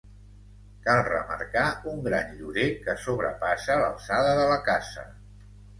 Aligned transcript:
Cal 0.87 1.01
remarcar 1.09 1.67
un 1.93 2.01
gran 2.09 2.33
llorer 2.41 2.67
que 2.87 2.99
sobrepassa 3.05 3.81
l'alçada 3.85 4.35
de 4.43 4.53
la 4.55 4.63
casa. 4.73 5.11